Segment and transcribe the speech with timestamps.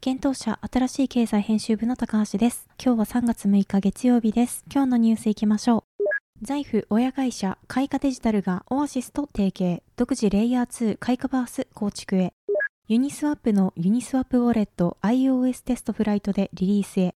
[0.00, 2.68] 幻冬舎あたらしい経済編集部の高橋です。
[2.82, 4.64] 今日は3月6日月曜日です。
[4.72, 6.46] 今日のニュースいきましょう。
[6.46, 12.32] Zaif 親会社カイカデジタルが Oasys と提携独自レイヤー2 CAICA Verse 構築へ
[12.86, 17.14] ユニスワップのユニスワップウォレット iOS テストフライトでリリースへ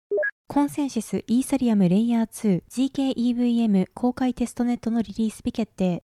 [0.48, 6.02] コンセンシスイーサリアムレイヤー 2GKEVM 公開テストネットのリリース日決定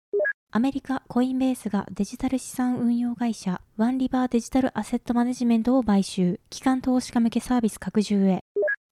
[0.57, 8.41] アメリカコインベースがデジタル資産運用会社ワンリバーデジタルアセットマネジメントを買収機関投資家向けサービス拡充へ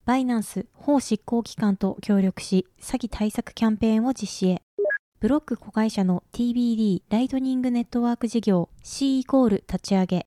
[0.05, 4.61] バイナンス法執行機関と協力し、詐欺対策キャンペーンを実施へ。
[5.21, 10.27] ブロック子会社の TBD ライトニングネットワーク事業 C イコール立ち上げ。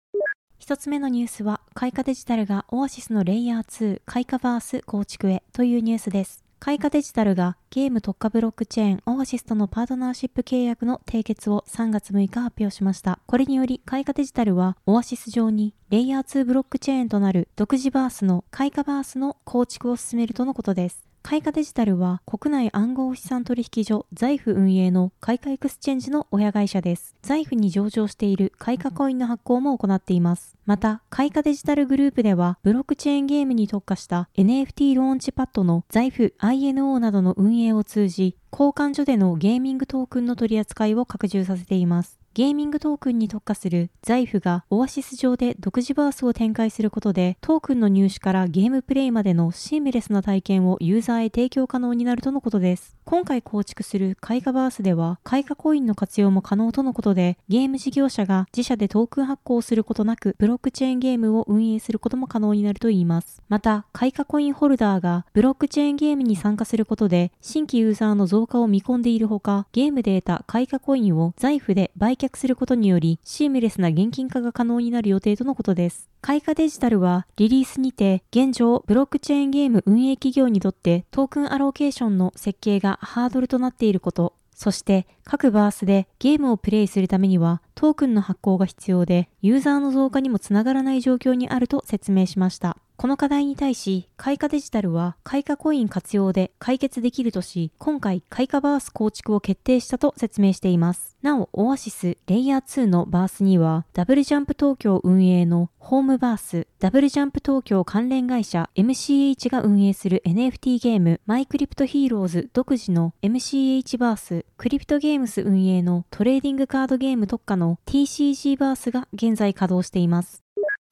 [0.57, 6.46] 一つ目のニュースは、カイカデジタルが Oasys のレイヤー2 CAICA Verse 構築へというニュースです。
[6.59, 13.19] カイカデジタルがゲーム特化ブロックチェーン Oasys とのパートナーシップ契約の締結を3月6日発表しました。
[13.27, 21.06] これによりカイカデジタルは Oasys 上にレイヤー2ブロックチェーンとなる独自バースの CAICA Verse の構築を進めるとのことです。
[21.29, 27.17] カイカデジタルは国内暗号資産取引所 Zaif 運営のカイカエクスチェンジの親会社です。
[27.21, 30.55] Zaif に上場しているカイカコインの発行も行っています。
[30.65, 42.17] また、カイカデジタルグループではブロックチェーンゲームに特化した NFT ローンチパッドの財布 INO などの運営を通じ、交換所でのゲーミングトークンの取り扱いを拡充させています。
[42.37, 52.95] ゲーミングトークンに特化する Zaif が Oasys 上で独自バースを展開することで、トークンの入手からゲームプレイまでのシームレスな体験をユーザーへ提供可能になるとのことです。
[53.05, 63.41] 今回構築する CAICA Verse では、カイカコインの活用も可能とのことで、ゲーム事業者が自社でトークン発行することなく、ブロックチェーンゲームを運営することも可能になるといいます。
[63.49, 76.09] また、開花コインホルダーがブロックチェーンゲームに参加することで、新規ユーザーの増加を見込んでいるほか、ゲームで得た開花コインを財布で売却することによ、り、シームレスな現金化が可能になる予定とのことです。
[76.21, 92.77] 開花デジタルはリリースにて現状ブロックチェーンゲーム運営企業にとってトークンアローケーションの設計がハードルとなっていること、そして各バースでゲームをプレイするためにはトークンの発行が必要でユーザーの増加にもつながらない状況にあると説明しました。
[92.97, 101.15] この課題に対し、開花デジタルは開花コイン活用で解決できるとし、今回開花バース構築を決定したと説明しています。
[101.21, 120.46] なお、Oasys レイヤー2のバースには、ダブルジャンプ東京運営のホームバース、ダブルジャンプ東京関連会社 MCH が運営する NFT ゲーム、マイクリプトヒーローズ独自の MCH バース、クリプトゲームス運営のトレーディングカードゲーム特化の TCG バースが現在稼働しています。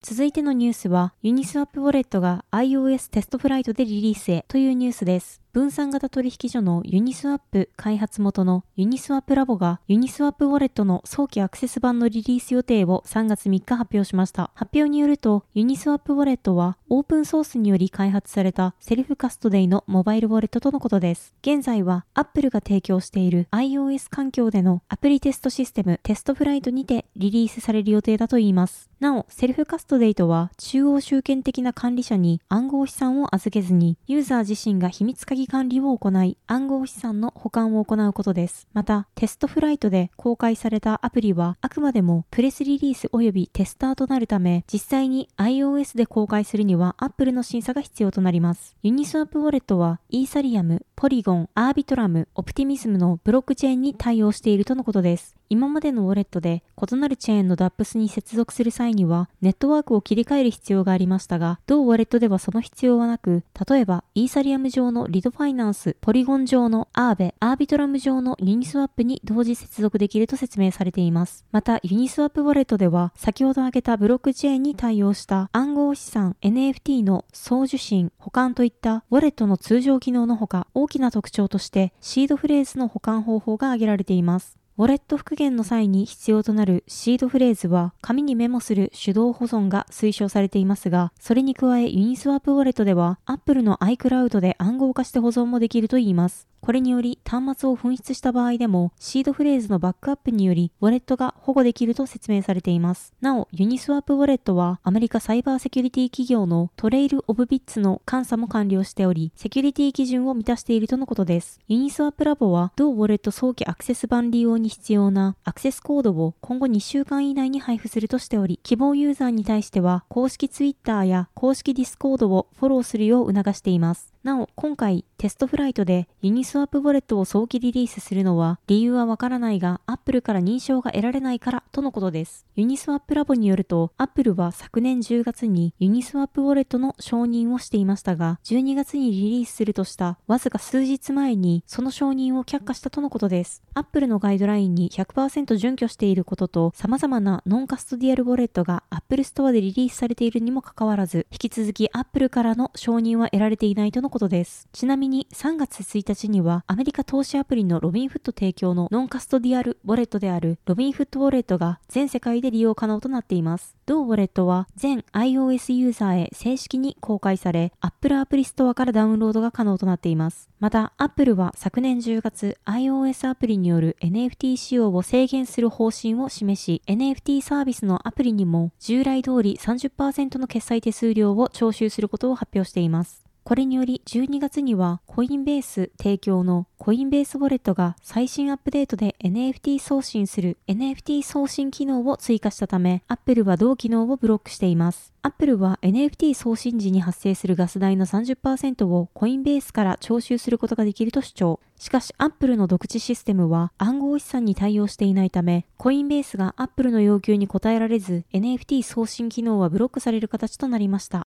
[0.08, 5.44] 続いてのニュースは、ユニスワップウォレットが iOS テストフライトでリリースへというニュースです。
[5.56, 14.52] 分散型取引所のユニスワップ開発元のユニスワップラボがユニスワップウォレットの早期アクセス版のリリース予定を3月3日発表しました。
[14.54, 21.34] 発表によると、ユニスワップウォレットはオープンソースにより開発されたセルフカストディのモバイルウォレットとのことです。
[21.42, 28.90] 現在は Apple が提供している iOS 環境でのアプリテストシステムテストフライトにてリリースされる予定だといいます。
[29.00, 38.68] なお、セルフカストディとは中央集権的な管理者に暗号資産を預けずにユーザー自身が秘密鍵管理を行い、暗号資産の保管を行うことです。
[38.74, 48.75] また、テストフライトで公開されたアプリは、あくまでもプレリリース及びテスターとなるため、実際に iOS で公開するには Apple の審査が必要となります。
[48.83, 55.36] ユニスワップウォレットは、イーサリアム、ポリゴン、アービトラム、オプティミズムのブロックチェーンに対応しているとのことです。
[55.50, 71.45] 今までのウォレットで異なるチェーンの DApps に接続する際にはネットワークを切り替える必要がありましたが、同ウォレットではその必要はなく、例えばイーサリアム上のリドファイナンス、ポリゴン上のアーベ、アービトラム上のユニスワップに同時接続できると説明されています。
[71.51, 84.60] また、ユニスワップウォレットでは先ほど挙げたブロックチェーンに対応した暗号資産 NFT の送受信、保管といったウォレットの通常機能のほか、大きな特徴としてシードフレーズの保管方法が挙げられています。
[84.78, 96.48] ウォレット復元の際に必要となるシードフレーズは紙にメモする手動保存が推奨されていますが、それに加えユニスワップウォレットでは Apple の iCloud で暗号化して保存もできるといいます。
[96.65, 103.13] これにより端末を紛失した場合でもシードフレーズのバックアップによりウォレットが保護できると説明されています。
[103.21, 111.59] なお、ユニスワップウォレットはアメリカサイバーセキュリティ企業のトレイルオブビッツの監査も完了しており、セキュリティ基準を満たしているとのことです。
[111.67, 124.15] ユニスワップラボは同ウォレット早期アクセス版利用に必要なアクセスコードを今後2週間以内に配布するとしており、希望ユーザーに対しては公式 Twitter や公式 Discord をフォローするよう促しています。
[124.23, 132.45] なお、今回テストフライトでユニスワップウォレットを早期リリースするのは理由はわからないが Apple から認証が得られないからとのことです。
[132.56, 143.63] ユニスワップラボによると Apple は昨年10月にユニスワップウォレットの承認をしていましたが12月にリリースするとしたわずか数日前にその承認を却下したとのことです。
[143.73, 154.67] Apple のガイドラインに100%準拠していることと様々なノンカストディアルウォレットが Apple Store でリリースされているにもかかわらず引き続き Apple からの承認は得られていないとのことです。
[154.73, 163.75] ちなみに3月1日にはアメリカ投資アプリのロビンフッド提供のノンカストディアルウォレットであるロビンフッドウォレットが全世界で利用可能となっています。
[163.86, 170.50] 同ウォレットは全 iOS ユーザーへ正式に公開され Apple アプリストアからダウンロードが可能となっています。
[170.60, 183.25] また Apple は昨年10月 iOS アプリによる NFT 使用を制限する方針を示し NFT サービスのアプリにも従来通り30%の決済手数料を徴収することを発表しています。
[183.47, 195.13] これにより12月にはコインベース提供のコインベースウォレットが最新アップデートで NFT 送信する NFT 送信機能を追加したため Apple は同機能をブロックしています。
[195.21, 201.59] Apple は NFT 送信時に発生するガス代の30%をコインベースから徴収することができると主張。
[201.77, 211.27] しかし Apple の独自システムは暗号資産に対応していないため、コインベースが Apple の要求に応えられず、NFT 送信機能はブロックされる形となりました。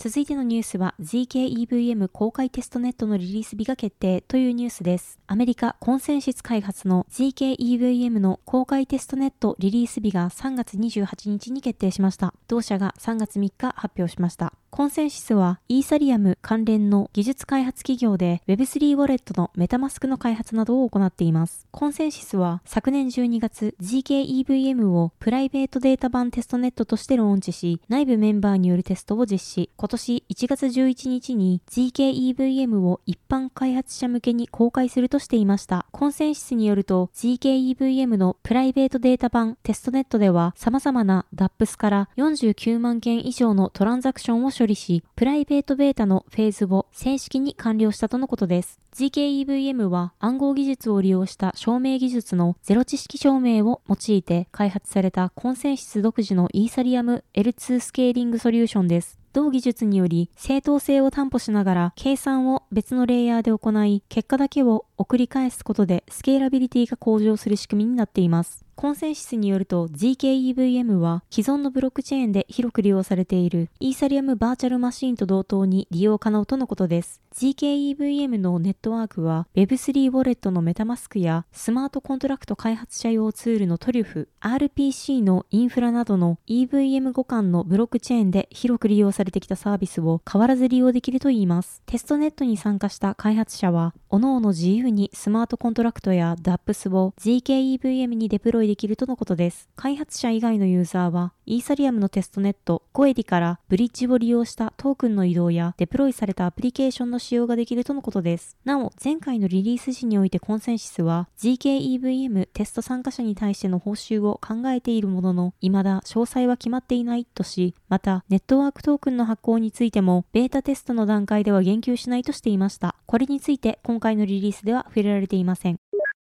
[0.00, 5.18] 続いてのニュースは ZKEVM 公開テストネットのリリース日が決定というニュースです。
[5.26, 12.32] アメリカコンセンシス開発の ZKEVM の公開テストネットリリース日が3月28日に決定しました。
[12.46, 14.52] 同社が3月3日発表しました。
[14.70, 21.66] コンセンシスはイーサリアム関連の技術開発企業で Web3 ウォレットのメタマスクの開発などを行っています。
[21.70, 29.70] コンセンシスは昨年12月 GKEVM をプライベートデータ版テストネットとしてローンチし、内部メンバーによるテストを実施。
[29.76, 35.86] 今年1月11日に GKEVM を一般開発者向けに公開するとしていました。
[35.92, 48.80] コンセンシスによると GKEVM のプライベートデータ版テストネットでは様々な DAPS から49万件以上のトランザクションを処理し、プライベートベータのフェーズを正式に完了したとのことです。
[48.94, 59.18] GKEVM は暗号技術を利用した証明技術のゼロ知識証明を用いて開発されたコンセンシス独自のイーサリアム L2 スケーリングソリューションです。
[59.32, 68.67] 同技術により正当性を担保しながら計算を別のレイヤーで行い結果だけを送り返すことでスケーラビリティが向上する仕組みになっています。
[68.78, 77.20] コンセンシスによると GKEVM は既存のブロックチェーンで広く利用されているイーサリアムバーチャルマシンと同等に利用可能とのことです。
[77.34, 91.82] GKEVM のネットワークは Web3 ウォレットのメタマスクやスマートコントラクト開発者用ツールのトリュフ、RPC のインフラなどの EVM 互換のブロックチェーンで広く利用されてきたサービスを変わらず利用できるといいます。
[91.86, 99.68] テストネットに参加した開発者は、各々自由にスマートコントラクトや DApps を zkEVM にデプロイできるとのことです。
[99.76, 108.56] 開発者以外のユーザーは、イーサリアムのテストネットゴエリからブリッジを利用したトークンの移動やデプロイされたアプリケーションの使用ができるとのことです。
[108.64, 122.94] なお、前回のリリース時においてコンセンシスは GKEVM テスト参加者に対しての報酬を考えているものの、未だ詳細は決まっていないとし、また、ネットワークトークンの発行についても、ベータテストの段階では言及しないとしていました。
[123.06, 125.78] これについて今回のリリースでは触れられていません。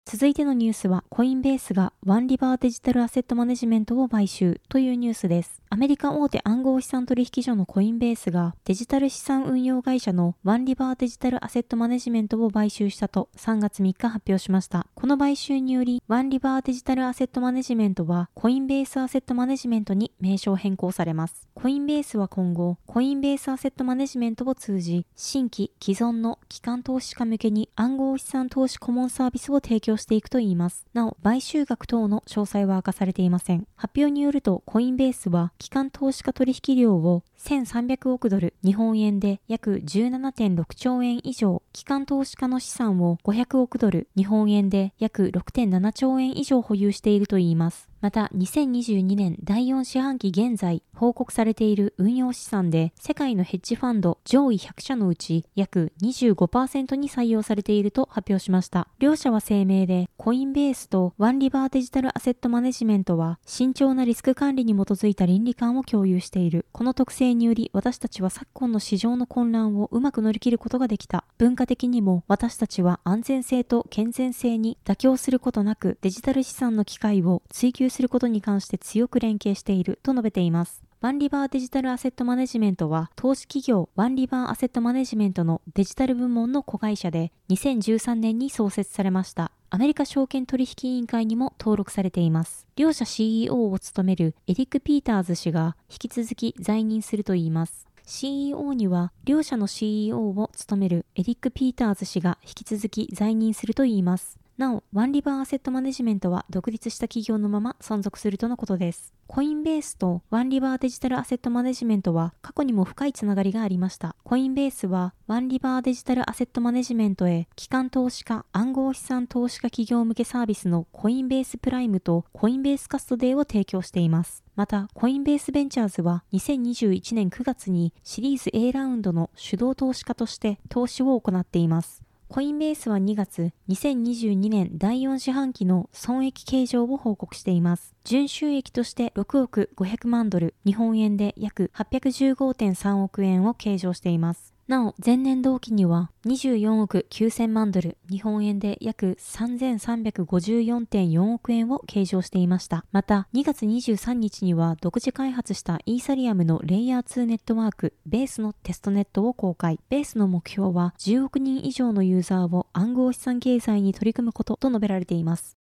[0.08, 5.64] 続いてのニュースは、コインベースがワンリバーデジタルアセットマネジメントを買収というニュースです。
[5.72, 14.86] アメリカ大手暗号資産取引所のコインベースがデジタル資産運用会社のワンリバーデジタルアセットマネジメントを買収したと3月3日発表しました。
[14.94, 21.50] この買収により、ワンリバーデジタルアセットマネジメントはコインベースアセットマネジメントに名称変更されます。
[21.56, 30.86] コインベースは今後、コインベースアセットマネジメントを通じ、新規、既存の機関投資家向けに暗号資産投資顧問サービスを提供していくといいます。。
[30.94, 33.68] なお、買収額等の詳細は明かされていません。
[33.76, 47.88] 発表によると、コインベースは、機関投資家取引量を1300億ドル、日本円で約17.6兆円以上、機関投資家の資産を500億ドル、日本円で約6.7兆円以上保有しているといいます。
[48.02, 58.88] また、2022年第4四半期現在報告されている運用資産で、世界のヘッジファンド上位100社のうち約25%に採用されていると発表しました。
[59.00, 66.66] 両社は声明で、コインベースとワンリバーデジタルアセットマネジメントは、慎重なリスク管理に基づいた倫理観を共有している。
[66.72, 71.26] この特性により、私たちは昨今の市場の混乱をうまく乗り切ることができた。
[71.38, 80.84] 文化的にも、私たちは安全性と健全性に妥協することなく、デジタル資産の機会を追求することに関して強く連携していると述べています。
[81.06, 89.52] ワンリバーデジタルアセットマネジメントは投資企業ワンリバーアセットマネジメントのデジタル部門の子会社で2013年に創設されました。
[89.70, 92.66] アメリカ証券取引委員会にも登録されています。
[92.76, 97.88] 両社 CEO を務めるエリック・ピーターズ氏が引き続き在任するといいます。
[98.04, 104.40] CEO には両社の CEO を務めるエリック・ピーターズ氏が引き続き在任するといいます。
[104.58, 109.14] なお、ワンリバーアセットマネジメントは独立した企業のまま存続するとのことです。
[109.28, 114.16] コインベースとワンリバーデジタルアセットマネジメントは過去にも深いつながりがありました。
[114.24, 124.42] コインベースはワンリバーデジタルアセットマネジメントへ機関投資家、暗号資産投資家企業向けサービスのコインベースプライムとコインベースカストデーを提供しています。
[124.56, 132.05] また、コインベースベンチャーズは2021年9月にシリーズ A ラウンドの主導投資家として投資を行っています。
[132.28, 137.94] コインベースは2月、2022年第4四半期の損益計上を報告しています。
[138.04, 144.55] 純収益として6億500万ドル、日本円で約815.3億円を計上しています。
[144.68, 152.84] なお、前年同期には24億9000万ドル、日本円で約3354.4億円を計上していました。
[152.92, 159.80] また、2月23日には独自開発したイーサリアムのレイヤー2ネットワーク、ベースのテストネットを公開。
[159.90, 165.56] ベースの目標は10億人以上のユーザーを暗号資産経済に取り組むことと述べられています。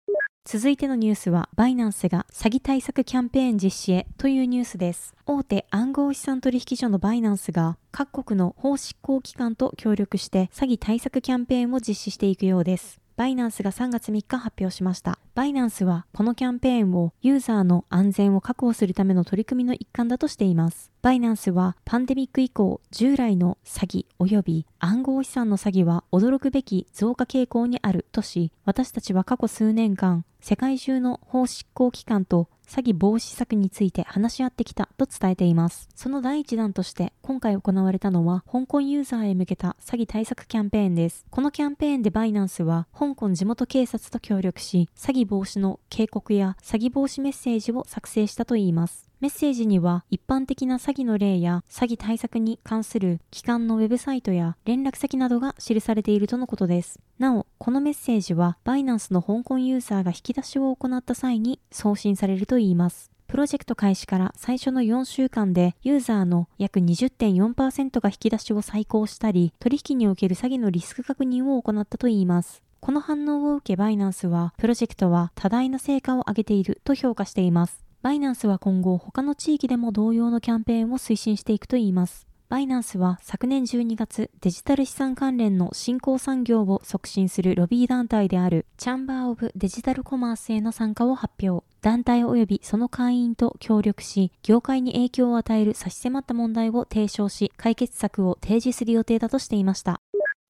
[0.46, 5.16] 続いてのニュースは、バイナンスが詐欺対策キャンペーン実施へというニュースです。
[5.26, 13.00] 大手暗号資産取引所のバイナンスが各国の法執行機関と協力して詐欺対策キャンペーンを実施していくようです。
[13.16, 15.18] バイナンスが3月3日発表しました。
[15.34, 20.92] バイナンスはこのキャンペーンをユーザーの安全を確保するための取り組みの一環だとしています。
[21.02, 35.88] バイナンスはパンデミック以降従来の詐欺及び暗号資産の詐欺は驚くべき増加傾向にあるとし、私たちは過去数年間世界中の法執行機関と詐欺防止策について話し合ってきたと伝えています。
[35.96, 41.26] その第一弾として今回行われたのは香港ユーザーへ向けた詐欺対策キャンペーンです。
[41.30, 49.13] このキャンペーンでバイナンスは香港地元警察と協力し詐欺防止の警告や詐欺防止メッセージを作成したといいます。
[49.24, 57.00] メッセージには一般的な詐欺の例や詐欺対策に関する機関のウェブサイトや連絡先などが記されているとのことです。
[57.20, 63.12] なお、このメッセージはバイナンスの香港ユーザーが引き出しを行った際に送信されるといいます。
[63.28, 72.62] プロジェクト開始から最初の4週間でユーザーの約20.4%が引き出しを再考したり、取引における詐欺のリスク確認を行ったといいます。
[72.82, 77.84] この反応を受けバイナンスは、プロジェクトは多大な成果を上げていると評価しています。
[78.04, 82.28] バイナンスは今後他の地域でも同様のキャンペーンを推進していくといいます。
[82.50, 91.66] バイナンスは昨年12月デジタル資産関連の新興産業を促進するロビー団体であるチャンバー・オブ・デジタル・コマースへの参加を発表。
[91.82, 100.02] 団体及びその会員と協力し、業界に影響を与える差し迫った問題を提唱し、解決策を提示する予定だとしていました。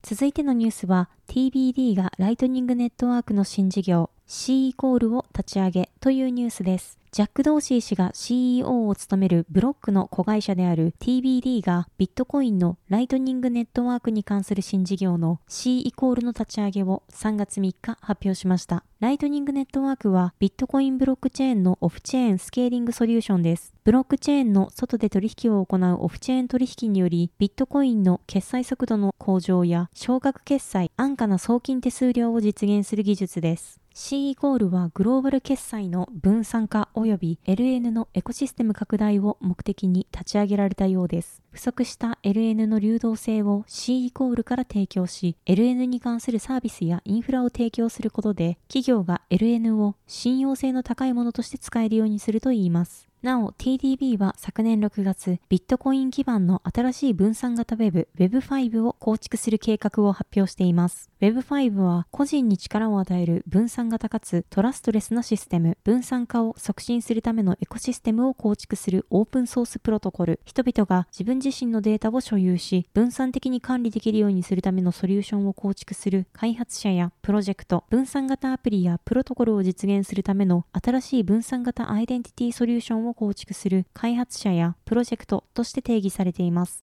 [0.02, 6.98] 続いてのニュースは TBD がライトニングネットワークの新事業 C イコールを立ち上げというニュースです。
[7.14, 18.84] ジャック・ドーシー氏が CEO を務めるブロックの子会社である TBD がビットコインのライトニングネットワークに関する新事業の C イコールの立ち上げを3月3日発表しました。
[19.00, 23.76] ライトニングネットワークはビットコインブロックチェーンのオフチェーンスケーリングソリューションです。
[23.84, 33.83] ブロックチェーンの外で取引を行うオフチェーン取引によりビットコインの決済速度の向上や少額決済、安価な送金手数料を実現する技術です。
[33.96, 41.43] C イコールはグローバル決済の分散化及び LN のエコシステム拡大を目的に立ち上げられたようです。
[41.54, 53.08] 不足した LN の流動性を C イコールから提供し、LN に関するサービスやインフラを提供することで、企業が LN を信用性の高いものとして使えるようにするといいます。
[53.24, 61.10] なお、TDB は昨年6月、ビットコイン基盤の新しい分散型ウェブ Web5 を構築する計画を発表しています。
[61.22, 70.42] Web5 は個人に力を与える分散型かつトラストレスなシステム、分散化を促進するためのエコシステムを構築するオープンソースプロトコル。
[70.44, 86.84] 人々が自分自身のデータを所有し、分散的に管理できるようにするためのソリューションを構築する開発者やプロジェクト、分散型アプリやプロトコルを実現するための新しい分散型アイデンティティソリューションを構築する開発者やプロジェクトとして定義されています。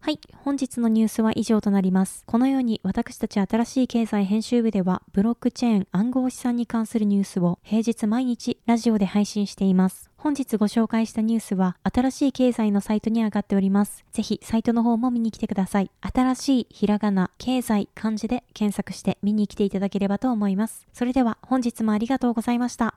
[0.00, 0.20] はい。
[0.36, 2.22] 本日のニュースは以上となります。
[2.26, 10.08] このように私たち新しい経済編集部ではブロックチェーン暗号資産に関するニュースを平日毎日ラジオで配信しています。
[10.26, 14.04] 本日ご紹介したニュースは新しい経済のサイトに上がっております。
[14.10, 15.90] ぜひサイトの方も見に来てください。
[16.00, 20.88] 新しいひらがな、経済、漢字で検索して見に来ていただければと思います。
[20.92, 22.96] それでは本日もありがとうございました。